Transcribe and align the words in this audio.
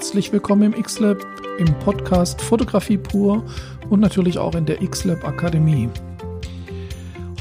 Herzlich 0.00 0.32
willkommen 0.32 0.72
im 0.72 0.80
X-Lab, 0.80 1.18
im 1.58 1.78
Podcast 1.80 2.40
Fotografie 2.40 2.96
pur 2.96 3.44
und 3.90 4.00
natürlich 4.00 4.38
auch 4.38 4.54
in 4.54 4.64
der 4.64 4.80
X-Lab 4.80 5.28
Akademie. 5.28 5.90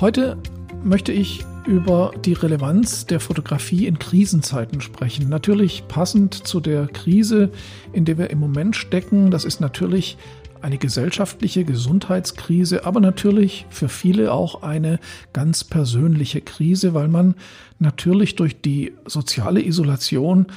Heute 0.01 0.35
möchte 0.83 1.13
ich 1.13 1.45
über 1.65 2.11
die 2.25 2.33
Relevanz 2.33 3.05
der 3.05 3.21
Fotografie 3.21 3.87
in 3.87 3.97
Krisenzeiten 3.97 4.81
sprechen. 4.81 5.29
Natürlich 5.29 5.87
passend 5.87 6.33
zu 6.33 6.59
der 6.59 6.87
Krise, 6.87 7.49
in 7.93 8.03
der 8.03 8.17
wir 8.17 8.29
im 8.29 8.39
Moment 8.41 8.75
stecken. 8.75 9.31
Das 9.31 9.45
ist 9.45 9.61
natürlich 9.61 10.17
eine 10.61 10.77
gesellschaftliche 10.77 11.63
Gesundheitskrise, 11.63 12.85
aber 12.85 12.99
natürlich 12.99 13.67
für 13.69 13.87
viele 13.87 14.33
auch 14.33 14.63
eine 14.63 14.99
ganz 15.31 15.63
persönliche 15.63 16.41
Krise, 16.41 16.93
weil 16.93 17.07
man 17.07 17.35
natürlich 17.79 18.35
durch 18.35 18.59
die 18.59 18.91
soziale 19.05 19.65
Isolation 19.65 20.47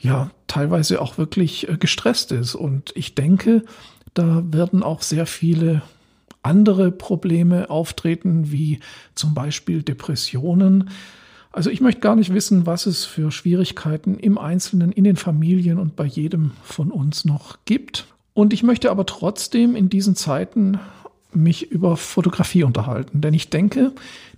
ja 0.00 0.30
teilweise 0.46 1.00
auch 1.00 1.18
wirklich 1.18 1.68
äh, 1.68 1.76
gestresst 1.76 2.32
ist. 2.32 2.54
Und 2.54 2.92
ich 2.94 3.14
denke, 3.14 3.64
da 4.14 4.42
werden 4.46 4.82
auch 4.82 5.02
sehr 5.02 5.26
viele 5.26 5.82
andere 6.42 6.92
Probleme 6.92 7.70
auftreten, 7.70 8.52
wie 8.52 8.80
zum 9.14 9.34
Beispiel 9.34 9.82
Depressionen. 9.82 10.90
Also 11.52 11.70
ich 11.70 11.80
möchte 11.80 12.00
gar 12.00 12.16
nicht 12.16 12.34
wissen, 12.34 12.66
was 12.66 12.86
es 12.86 13.04
für 13.04 13.30
Schwierigkeiten 13.30 14.18
im 14.18 14.38
Einzelnen, 14.38 14.92
in 14.92 15.04
den 15.04 15.16
Familien 15.16 15.78
und 15.78 15.96
bei 15.96 16.04
jedem 16.04 16.52
von 16.62 16.90
uns 16.90 17.24
noch 17.24 17.58
gibt. 17.64 18.06
Und 18.34 18.52
ich 18.52 18.62
möchte 18.62 18.90
aber 18.90 19.06
trotzdem 19.06 19.76
in 19.76 19.88
diesen 19.88 20.16
Zeiten 20.16 20.78
mich 21.32 21.70
über 21.70 21.96
Fotografie 21.96 22.64
unterhalten. 22.64 23.20
Denn 23.20 23.34
ich 23.34 23.50
denke, 23.50 23.92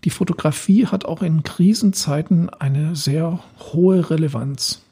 die 0.05 0.11
Fotografie 0.11 0.87
hat 0.87 1.05
auch 1.05 1.23
in 1.23 1.43
Krisenzeiten 1.43 2.51
eine 2.51 2.97
sehr 2.97 3.41
hohe 3.73 4.11
Relevanz. 4.11 4.83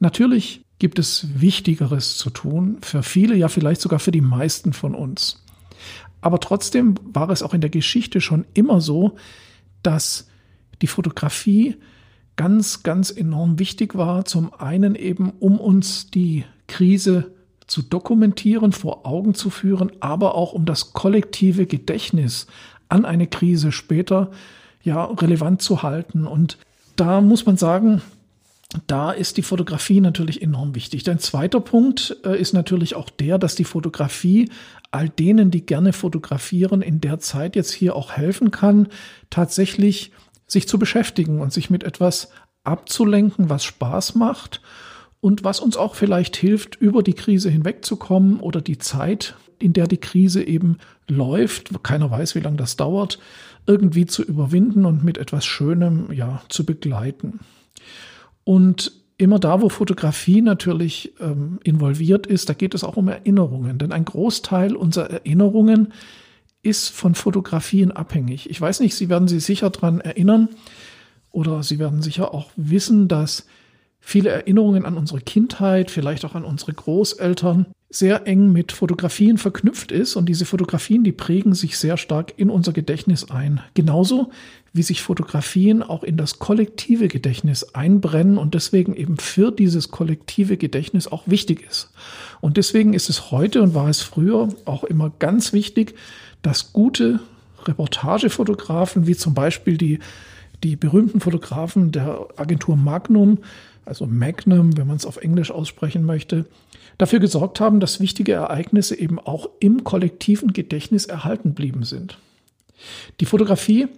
Natürlich 0.00 0.64
gibt 0.78 0.98
es 0.98 1.28
Wichtigeres 1.40 2.16
zu 2.16 2.30
tun, 2.30 2.78
für 2.80 3.02
viele, 3.02 3.36
ja 3.36 3.48
vielleicht 3.48 3.80
sogar 3.80 4.00
für 4.00 4.10
die 4.10 4.22
meisten 4.22 4.72
von 4.72 4.94
uns. 4.94 5.44
Aber 6.22 6.40
trotzdem 6.40 6.96
war 7.04 7.30
es 7.30 7.42
auch 7.42 7.54
in 7.54 7.60
der 7.60 7.70
Geschichte 7.70 8.20
schon 8.20 8.44
immer 8.54 8.80
so, 8.80 9.16
dass 9.82 10.26
die 10.82 10.86
Fotografie 10.86 11.76
ganz, 12.36 12.82
ganz 12.82 13.10
enorm 13.10 13.58
wichtig 13.58 13.94
war. 13.94 14.24
Zum 14.24 14.52
einen 14.54 14.94
eben, 14.94 15.30
um 15.38 15.60
uns 15.60 16.10
die 16.10 16.44
Krise 16.66 17.32
zu 17.66 17.82
dokumentieren, 17.82 18.72
vor 18.72 19.06
Augen 19.06 19.34
zu 19.34 19.50
führen, 19.50 19.92
aber 20.00 20.34
auch 20.34 20.52
um 20.52 20.64
das 20.64 20.92
kollektive 20.92 21.66
Gedächtnis 21.66 22.46
an 22.88 23.04
eine 23.04 23.26
Krise 23.26 23.70
später 23.72 24.30
ja 24.82 25.04
relevant 25.04 25.62
zu 25.62 25.82
halten. 25.82 26.26
Und 26.26 26.58
da 26.96 27.20
muss 27.20 27.46
man 27.46 27.58
sagen, 27.58 28.00
da 28.86 29.10
ist 29.10 29.36
die 29.36 29.42
Fotografie 29.42 30.00
natürlich 30.00 30.42
enorm 30.42 30.74
wichtig. 30.74 31.08
Ein 31.10 31.18
zweiter 31.18 31.60
Punkt 31.60 32.16
äh, 32.24 32.40
ist 32.40 32.52
natürlich 32.52 32.94
auch 32.94 33.10
der, 33.10 33.38
dass 33.38 33.56
die 33.56 33.64
Fotografie 33.64 34.48
all 34.92 35.08
denen, 35.08 35.50
die 35.50 35.66
gerne 35.66 35.92
fotografieren, 35.92 36.82
in 36.82 37.00
der 37.00 37.18
Zeit 37.18 37.56
jetzt 37.56 37.72
hier 37.72 37.96
auch 37.96 38.12
helfen 38.12 38.50
kann, 38.50 38.88
tatsächlich 39.28 40.12
sich 40.46 40.68
zu 40.68 40.78
beschäftigen 40.78 41.40
und 41.40 41.52
sich 41.52 41.70
mit 41.70 41.84
etwas 41.84 42.30
abzulenken, 42.64 43.48
was 43.48 43.64
Spaß 43.64 44.14
macht 44.14 44.60
und 45.20 45.44
was 45.44 45.60
uns 45.60 45.76
auch 45.76 45.94
vielleicht 45.94 46.36
hilft, 46.36 46.76
über 46.76 47.02
die 47.02 47.14
Krise 47.14 47.50
hinwegzukommen 47.50 48.40
oder 48.40 48.60
die 48.60 48.78
Zeit, 48.78 49.34
in 49.58 49.72
der 49.72 49.86
die 49.86 49.98
Krise 49.98 50.42
eben 50.42 50.78
läuft, 51.08 51.70
keiner 51.82 52.10
weiß, 52.10 52.34
wie 52.34 52.40
lange 52.40 52.56
das 52.56 52.76
dauert, 52.76 53.18
irgendwie 53.66 54.06
zu 54.06 54.22
überwinden 54.22 54.86
und 54.86 55.04
mit 55.04 55.18
etwas 55.18 55.44
Schönem 55.44 56.10
ja 56.12 56.42
zu 56.48 56.64
begleiten. 56.64 57.40
Und 58.44 58.92
immer 59.16 59.38
da, 59.38 59.60
wo 59.60 59.68
Fotografie 59.68 60.40
natürlich 60.40 61.12
ähm, 61.20 61.60
involviert 61.62 62.26
ist, 62.26 62.48
da 62.48 62.54
geht 62.54 62.74
es 62.74 62.84
auch 62.84 62.96
um 62.96 63.08
Erinnerungen. 63.08 63.78
Denn 63.78 63.92
ein 63.92 64.04
Großteil 64.04 64.74
unserer 64.74 65.10
Erinnerungen 65.10 65.92
ist 66.62 66.88
von 66.88 67.14
Fotografien 67.14 67.90
abhängig. 67.90 68.48
Ich 68.50 68.60
weiß 68.60 68.80
nicht, 68.80 68.94
Sie 68.94 69.08
werden 69.08 69.28
sich 69.28 69.44
sicher 69.44 69.70
daran 69.70 70.00
erinnern 70.00 70.48
oder 71.30 71.62
Sie 71.62 71.78
werden 71.78 72.02
sicher 72.02 72.34
auch 72.34 72.50
wissen, 72.56 73.08
dass 73.08 73.46
viele 74.00 74.30
Erinnerungen 74.30 74.84
an 74.84 74.96
unsere 74.96 75.20
Kindheit, 75.20 75.90
vielleicht 75.90 76.24
auch 76.24 76.34
an 76.34 76.44
unsere 76.44 76.72
Großeltern, 76.72 77.66
sehr 77.92 78.28
eng 78.28 78.52
mit 78.52 78.70
Fotografien 78.70 79.36
verknüpft 79.36 79.90
ist. 79.90 80.14
Und 80.14 80.28
diese 80.28 80.44
Fotografien, 80.44 81.02
die 81.02 81.12
prägen 81.12 81.54
sich 81.54 81.76
sehr 81.76 81.96
stark 81.96 82.32
in 82.36 82.48
unser 82.48 82.72
Gedächtnis 82.72 83.30
ein. 83.30 83.60
Genauso 83.74 84.30
wie 84.72 84.82
sich 84.82 85.02
Fotografien 85.02 85.82
auch 85.82 86.04
in 86.04 86.16
das 86.16 86.38
kollektive 86.38 87.08
Gedächtnis 87.08 87.74
einbrennen 87.74 88.38
und 88.38 88.54
deswegen 88.54 88.94
eben 88.94 89.16
für 89.16 89.50
dieses 89.50 89.90
kollektive 89.90 90.56
Gedächtnis 90.56 91.08
auch 91.08 91.24
wichtig 91.26 91.66
ist. 91.68 91.90
Und 92.40 92.56
deswegen 92.56 92.94
ist 92.94 93.10
es 93.10 93.32
heute 93.32 93.60
und 93.62 93.74
war 93.74 93.88
es 93.88 94.00
früher 94.00 94.48
auch 94.66 94.84
immer 94.84 95.10
ganz 95.18 95.52
wichtig, 95.52 95.96
dass 96.42 96.72
gute 96.72 97.18
Reportagefotografen, 97.64 99.08
wie 99.08 99.16
zum 99.16 99.34
Beispiel 99.34 99.76
die, 99.76 99.98
die 100.62 100.76
berühmten 100.76 101.18
Fotografen 101.18 101.90
der 101.90 102.28
Agentur 102.36 102.76
Magnum, 102.76 103.38
also 103.84 104.06
Magnum, 104.06 104.76
wenn 104.76 104.86
man 104.86 104.96
es 104.96 105.06
auf 105.06 105.16
Englisch 105.18 105.50
aussprechen 105.50 106.04
möchte, 106.04 106.46
dafür 106.98 107.18
gesorgt 107.18 107.60
haben, 107.60 107.80
dass 107.80 108.00
wichtige 108.00 108.32
Ereignisse 108.32 108.98
eben 108.98 109.18
auch 109.18 109.48
im 109.60 109.84
kollektiven 109.84 110.52
Gedächtnis 110.52 111.06
erhalten 111.06 111.54
blieben 111.54 111.84
sind. 111.84 112.18
Die 113.20 113.26
Fotografie 113.26 113.88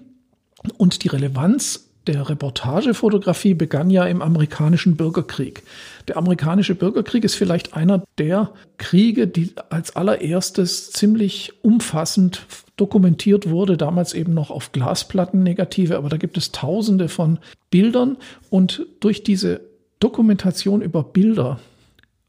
und 0.79 1.03
die 1.05 1.09
Relevanz 1.09 1.89
der 2.07 2.29
Reportagefotografie 2.29 3.55
begann 3.55 3.89
ja 3.89 4.05
im 4.07 4.23
amerikanischen 4.23 4.97
Bürgerkrieg. 4.97 5.63
Der 6.09 6.17
amerikanische 6.17 6.75
Bürgerkrieg 6.75 7.23
ist 7.23 7.37
vielleicht 7.37 7.75
einer 7.75 8.03
der 8.19 8.51
Kriege, 8.77 9.29
die 9.29 9.53
als 9.71 9.95
allererstes 9.95 10.91
ziemlich 10.91 11.53
umfassend 11.63 12.47
dokumentiert 12.77 13.49
wurde, 13.49 13.77
damals 13.77 14.15
eben 14.15 14.35
noch 14.35 14.51
auf 14.51 14.73
Glasplatten 14.73 15.45
negative, 15.45 15.97
aber 15.97 16.09
da 16.09 16.17
gibt 16.17 16.37
es 16.37 16.51
tausende 16.51 17.09
von 17.09 17.39
Bildern 17.71 18.17
und 18.51 18.85
durch 18.99 19.23
diese 19.23 19.61
Dokumentation 20.03 20.83
über 20.83 21.05
Bilder 21.05 21.61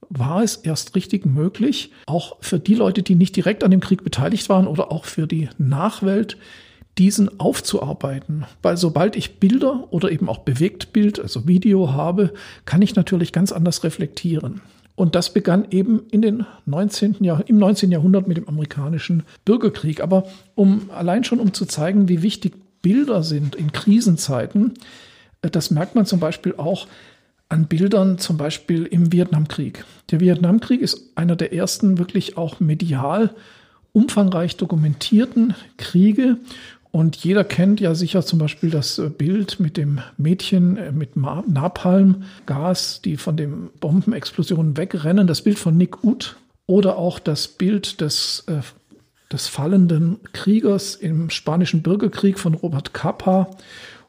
war 0.09 0.43
es 0.43 0.57
erst 0.57 0.95
richtig 0.95 1.25
möglich, 1.25 1.91
auch 2.05 2.37
für 2.39 2.59
die 2.59 2.75
Leute, 2.75 3.01
die 3.01 3.15
nicht 3.15 3.35
direkt 3.35 3.63
an 3.63 3.71
dem 3.71 3.79
Krieg 3.79 4.03
beteiligt 4.03 4.47
waren 4.47 4.67
oder 4.67 4.91
auch 4.91 5.05
für 5.05 5.25
die 5.25 5.49
Nachwelt, 5.57 6.37
diesen 6.99 7.39
aufzuarbeiten. 7.39 8.45
Weil 8.61 8.77
sobald 8.77 9.15
ich 9.15 9.39
Bilder 9.39 9.87
oder 9.89 10.11
eben 10.11 10.29
auch 10.29 10.39
Bewegtbild, 10.39 11.19
also 11.19 11.47
Video 11.47 11.93
habe, 11.93 12.33
kann 12.65 12.83
ich 12.83 12.95
natürlich 12.95 13.31
ganz 13.31 13.51
anders 13.51 13.83
reflektieren. 13.83 14.61
Und 14.95 15.15
das 15.15 15.33
begann 15.33 15.65
eben 15.71 16.03
in 16.11 16.21
den 16.21 16.45
19. 16.67 17.23
Jahr, 17.23 17.43
im 17.47 17.57
19. 17.57 17.91
Jahrhundert 17.91 18.27
mit 18.27 18.37
dem 18.37 18.47
amerikanischen 18.47 19.23
Bürgerkrieg. 19.45 20.01
Aber 20.01 20.25
um 20.53 20.91
allein 20.91 21.23
schon 21.23 21.39
um 21.39 21.53
zu 21.53 21.65
zeigen, 21.65 22.07
wie 22.07 22.21
wichtig 22.21 22.53
Bilder 22.83 23.23
sind 23.23 23.55
in 23.55 23.71
Krisenzeiten, 23.71 24.73
äh, 25.41 25.49
das 25.49 25.71
merkt 25.71 25.95
man 25.95 26.05
zum 26.05 26.19
Beispiel 26.19 26.53
auch 26.57 26.87
an 27.53 27.67
Bildern 27.67 28.17
zum 28.17 28.35
Beispiel 28.35 28.85
im 28.85 29.11
Vietnamkrieg. 29.11 29.85
Der 30.09 30.19
Vietnamkrieg 30.19 30.81
ist 30.81 31.11
einer 31.15 31.35
der 31.35 31.53
ersten 31.53 31.99
wirklich 31.99 32.35
auch 32.35 32.59
medial 32.59 33.29
umfangreich 33.91 34.57
dokumentierten 34.57 35.53
Kriege. 35.77 36.37
Und 36.89 37.15
jeder 37.17 37.43
kennt 37.43 37.79
ja 37.79 37.93
sicher 37.93 38.25
zum 38.25 38.39
Beispiel 38.39 38.71
das 38.71 38.99
Bild 39.17 39.59
mit 39.59 39.77
dem 39.77 39.99
Mädchen 40.17 40.77
äh, 40.77 40.91
mit 40.91 41.15
Napalmgas, 41.15 43.01
die 43.03 43.17
von 43.17 43.37
den 43.37 43.69
Bombenexplosionen 43.79 44.75
wegrennen. 44.75 45.27
Das 45.27 45.43
Bild 45.43 45.59
von 45.59 45.77
Nick 45.77 46.03
Ut 46.03 46.35
oder 46.65 46.97
auch 46.97 47.19
das 47.19 47.47
Bild 47.47 48.01
des, 48.01 48.45
äh, 48.47 48.61
des 49.31 49.47
fallenden 49.47 50.17
Kriegers 50.33 50.95
im 50.95 51.29
spanischen 51.29 51.83
Bürgerkrieg 51.83 52.39
von 52.39 52.55
Robert 52.55 52.95
Capa 52.95 53.51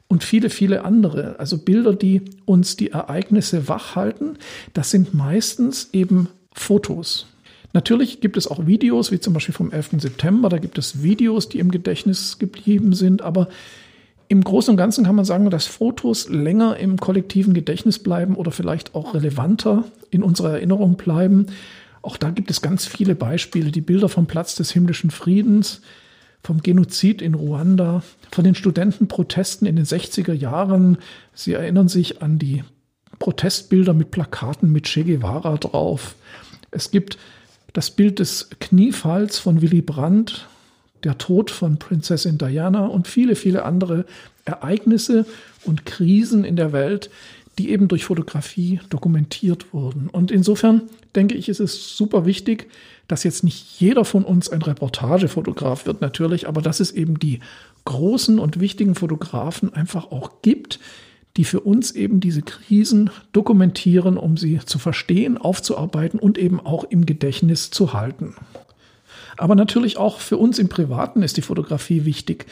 und 0.07 0.23
viele, 0.23 0.49
viele 0.49 0.85
andere. 0.85 1.39
Also 1.39 1.57
Bilder, 1.57 1.93
die 1.93 2.21
uns 2.45 2.75
die 2.75 2.91
Ereignisse 2.91 3.67
wachhalten. 3.67 4.37
Das 4.73 4.91
sind 4.91 5.13
meistens 5.13 5.89
eben 5.93 6.29
Fotos. 6.53 7.27
Natürlich 7.73 8.21
gibt 8.21 8.37
es 8.37 8.47
auch 8.47 8.65
Videos, 8.65 9.11
wie 9.11 9.19
zum 9.19 9.33
Beispiel 9.33 9.53
vom 9.53 9.71
11. 9.71 9.95
September. 9.97 10.47
Da 10.47 10.59
gibt 10.59 10.77
es 10.77 11.03
Videos, 11.03 11.49
die 11.49 11.59
im 11.59 11.71
Gedächtnis 11.71 12.39
geblieben 12.39 12.93
sind. 12.93 13.21
Aber 13.21 13.49
im 14.27 14.43
Großen 14.43 14.71
und 14.71 14.77
Ganzen 14.77 15.03
kann 15.05 15.15
man 15.15 15.25
sagen, 15.25 15.49
dass 15.49 15.67
Fotos 15.67 16.29
länger 16.29 16.77
im 16.77 16.97
kollektiven 16.97 17.53
Gedächtnis 17.53 17.99
bleiben 17.99 18.35
oder 18.35 18.51
vielleicht 18.51 18.95
auch 18.95 19.13
relevanter 19.13 19.83
in 20.09 20.23
unserer 20.23 20.51
Erinnerung 20.51 20.95
bleiben. 20.95 21.47
Auch 22.01 22.17
da 22.17 22.29
gibt 22.29 22.49
es 22.49 22.61
ganz 22.61 22.85
viele 22.85 23.15
Beispiele. 23.15 23.71
Die 23.71 23.81
Bilder 23.81 24.09
vom 24.09 24.25
Platz 24.25 24.55
des 24.55 24.71
himmlischen 24.71 25.11
Friedens, 25.11 25.81
vom 26.45 26.61
Genozid 26.61 27.21
in 27.21 27.33
Ruanda, 27.33 28.03
von 28.31 28.43
den 28.43 28.55
Studentenprotesten 28.55 29.67
in 29.67 29.75
den 29.75 29.85
60er 29.85 30.33
Jahren. 30.33 30.99
Sie 31.33 31.53
erinnern 31.53 31.87
sich 31.87 32.21
an 32.21 32.37
die 32.37 32.63
Protestbilder 33.17 33.93
mit 33.93 34.11
Plakaten 34.11 34.71
mit 34.71 34.85
Che 34.85 35.03
Guevara 35.03 35.57
drauf. 35.57 36.15
Es 36.69 36.91
gibt 36.91 37.17
das 37.73 37.89
Bild 37.89 38.19
des 38.19 38.49
Kniefalls 38.59 39.39
von 39.39 39.61
Willy 39.61 39.81
Brandt, 39.81 40.47
der 41.03 41.17
Tod 41.17 41.49
von 41.49 41.77
Prinzessin 41.77 42.37
Diana 42.37 42.85
und 42.85 43.07
viele, 43.07 43.35
viele 43.35 43.63
andere 43.63 44.05
Ereignisse 44.45 45.25
und 45.63 45.85
Krisen 45.85 46.43
in 46.43 46.55
der 46.55 46.73
Welt, 46.73 47.09
die 47.57 47.69
eben 47.69 47.87
durch 47.87 48.05
Fotografie 48.05 48.79
dokumentiert 48.89 49.73
wurden. 49.73 50.09
Und 50.09 50.31
insofern 50.31 50.83
denke 51.15 51.35
ich, 51.35 51.49
ist 51.49 51.59
es 51.59 51.95
super 51.97 52.25
wichtig, 52.25 52.69
dass 53.07 53.23
jetzt 53.23 53.43
nicht 53.43 53.79
jeder 53.79 54.03
von 54.03 54.23
uns 54.23 54.49
ein 54.49 54.61
Reportagefotograf 54.61 55.85
wird 55.85 56.01
natürlich, 56.01 56.47
aber 56.47 56.61
dass 56.61 56.79
es 56.79 56.91
eben 56.91 57.19
die 57.19 57.39
großen 57.85 58.39
und 58.39 58.59
wichtigen 58.59 58.95
Fotografen 58.95 59.73
einfach 59.73 60.11
auch 60.11 60.41
gibt, 60.41 60.79
die 61.37 61.43
für 61.43 61.59
uns 61.59 61.91
eben 61.91 62.19
diese 62.19 62.41
Krisen 62.41 63.09
dokumentieren, 63.31 64.17
um 64.17 64.37
sie 64.37 64.59
zu 64.65 64.79
verstehen, 64.79 65.37
aufzuarbeiten 65.37 66.19
und 66.19 66.37
eben 66.37 66.59
auch 66.59 66.85
im 66.85 67.05
Gedächtnis 67.05 67.71
zu 67.71 67.93
halten. 67.93 68.35
Aber 69.37 69.55
natürlich 69.55 69.97
auch 69.97 70.19
für 70.19 70.37
uns 70.37 70.59
im 70.59 70.69
Privaten 70.69 71.23
ist 71.23 71.37
die 71.37 71.41
Fotografie 71.41 72.05
wichtig, 72.05 72.45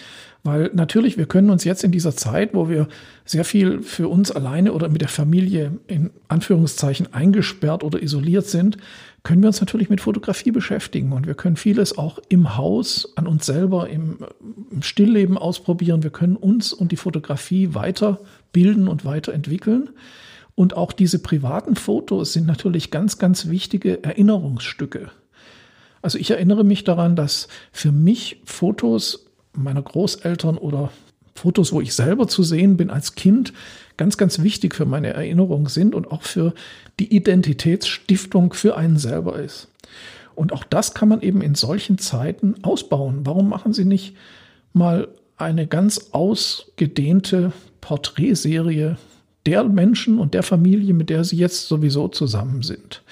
weil 0.44 0.70
natürlich 0.74 1.18
wir 1.18 1.26
können 1.26 1.50
uns 1.50 1.64
jetzt 1.64 1.84
in 1.84 1.92
dieser 1.92 2.16
Zeit, 2.16 2.54
wo 2.54 2.68
wir 2.68 2.88
sehr 3.26 3.46
viel 3.46 3.82
für 3.82 4.10
uns 4.10 4.32
alleine 4.32 4.74
oder 4.74 4.90
mit 4.90 5.02
der 5.02 5.08
Familie 5.08 5.78
in 5.88 6.10
Anführungszeichen 6.28 7.14
eingesperrt 7.14 7.84
oder 7.84 8.02
isoliert 8.04 8.46
sind, 8.46 8.78
können 9.24 9.42
wir 9.42 9.48
uns 9.48 9.62
natürlich 9.62 9.90
mit 9.90 10.02
Fotografie 10.02 10.52
beschäftigen 10.52 11.14
und 11.14 11.28
wir 11.28 11.34
können 11.34 11.56
vieles 11.56 11.98
auch 11.98 12.20
im 12.28 12.58
Haus 12.58 13.14
an 13.16 13.26
uns 13.26 13.46
selber 13.46 13.90
im, 13.90 14.18
im 14.70 14.82
Stillleben 14.82 15.38
ausprobieren. 15.38 16.04
Wir 16.04 16.10
können 16.10 16.36
uns 16.36 16.74
und 16.74 16.92
die 16.92 16.98
Fotografie 16.98 17.74
weiterbilden 17.74 18.90
und 18.90 19.06
weiterentwickeln. 19.06 19.92
Und 20.56 20.76
auch 20.76 20.92
diese 20.92 21.20
privaten 21.20 21.76
Fotos 21.76 22.34
sind 22.34 22.46
natürlich 22.46 22.92
ganz, 22.92 23.18
ganz 23.18 23.48
wichtige 23.48 24.04
Erinnerungsstücke. 24.04 25.10
Also 26.04 26.20
ich 26.20 26.30
erinnere 26.30 26.64
mich 26.64 26.84
daran, 26.84 27.16
dass 27.16 27.48
für 27.72 27.92
mich 27.92 28.42
Fotos 28.44 29.26
meiner 29.54 29.82
Großeltern 29.82 30.58
oder 30.58 30.92
Fotos, 31.34 31.72
wo 31.72 31.82
ich 31.82 31.96
selber 31.96 32.28
zu 32.28 32.44
sehen 32.44 32.78
bin 32.78 32.90
als 32.90 33.16
Kind, 33.16 33.54
ganz, 33.98 34.18
ganz 34.18 34.44
wichtig 34.44 34.76
für 34.76 34.86
meine 34.86 35.14
Erinnerung 35.14 35.70
sind 35.70 35.96
und 35.96 36.12
auch 36.12 36.24
für 36.24 36.54
die 37.00 37.16
Identitätsstiftung 37.16 38.54
für 38.54 38.76
einen 38.76 38.98
selber 38.98 39.40
ist. 39.40 39.70
Und 40.36 40.52
auch 40.52 40.66
das 40.66 40.94
kann 40.94 41.10
man 41.10 41.22
eben 41.22 41.42
in 41.42 41.56
solchen 41.56 41.98
Zeiten 41.98 42.56
ausbauen. 42.64 43.22
Warum 43.24 43.48
machen 43.48 43.74
Sie 43.74 43.86
nicht 43.86 44.16
mal 44.74 45.08
eine 45.38 45.68
ganz 45.68 46.10
ausgedehnte 46.12 47.54
Porträtserie 47.82 48.98
der 49.46 49.64
Menschen 49.64 50.20
und 50.20 50.34
der 50.34 50.44
Familie, 50.44 50.94
mit 50.94 51.10
der 51.10 51.24
Sie 51.24 51.38
jetzt 51.38 51.68
sowieso 51.68 52.10
zusammen 52.10 52.62
sind? 52.62 53.04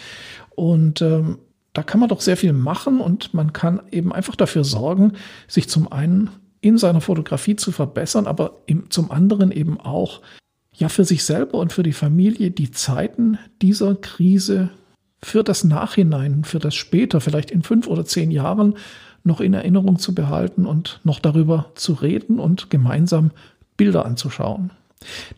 Und 0.55 1.01
ähm, 1.01 1.37
da 1.73 1.83
kann 1.83 1.99
man 1.99 2.09
doch 2.09 2.21
sehr 2.21 2.37
viel 2.37 2.53
machen 2.53 2.99
und 2.99 3.33
man 3.33 3.53
kann 3.53 3.81
eben 3.91 4.11
einfach 4.11 4.35
dafür 4.35 4.63
sorgen, 4.63 5.13
sich 5.47 5.69
zum 5.69 5.91
einen 5.91 6.29
in 6.59 6.77
seiner 6.77 7.01
Fotografie 7.01 7.55
zu 7.55 7.71
verbessern, 7.71 8.27
aber 8.27 8.57
zum 8.89 9.11
anderen 9.11 9.51
eben 9.51 9.79
auch 9.79 10.21
ja 10.73 10.89
für 10.89 11.05
sich 11.05 11.23
selber 11.23 11.57
und 11.57 11.73
für 11.73 11.83
die 11.83 11.93
Familie 11.93 12.51
die 12.51 12.71
Zeiten 12.71 13.37
dieser 13.61 13.95
Krise 13.95 14.69
für 15.23 15.43
das 15.43 15.63
Nachhinein, 15.63 16.43
für 16.43 16.59
das 16.59 16.75
später, 16.75 17.21
vielleicht 17.21 17.51
in 17.51 17.61
fünf 17.61 17.87
oder 17.87 18.05
zehn 18.05 18.31
Jahren 18.31 18.75
noch 19.23 19.39
in 19.39 19.53
Erinnerung 19.53 19.99
zu 19.99 20.15
behalten 20.15 20.65
und 20.65 20.99
noch 21.03 21.19
darüber 21.19 21.71
zu 21.75 21.93
reden 21.93 22.39
und 22.39 22.69
gemeinsam 22.69 23.31
Bilder 23.77 24.05
anzuschauen. 24.05 24.71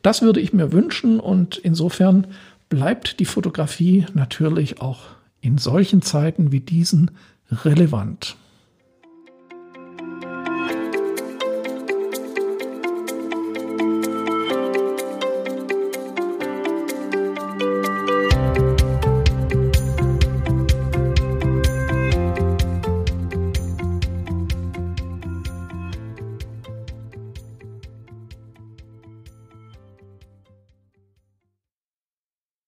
Das 0.02 0.22
würde 0.22 0.40
ich 0.40 0.54
mir 0.54 0.72
wünschen 0.72 1.20
und 1.20 1.58
insofern 1.58 2.28
bleibt 2.70 3.20
die 3.20 3.26
Fotografie 3.26 4.06
natürlich 4.14 4.82
auch 4.82 5.02
in 5.44 5.58
solchen 5.58 6.02
Zeiten 6.02 6.52
wie 6.52 6.62
diesen 6.62 7.12
relevant. 7.52 8.38